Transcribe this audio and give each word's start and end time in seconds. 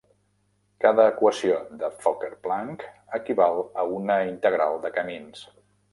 Cada 0.85 1.03
equació 1.09 1.59
de 1.83 1.91
Fokker-Planck 2.05 2.87
equival 3.19 3.61
a 3.85 3.87
una 3.99 4.19
integral 4.33 4.81
de 4.87 4.93
camins. 4.97 5.45